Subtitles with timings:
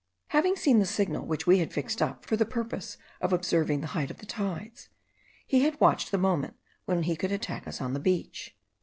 [0.29, 3.85] Having seen the signal which we had fixed up for the purpose of observing the
[3.93, 4.89] height of the tides,
[5.45, 8.57] he had watched the moment when he could attack us on the beach.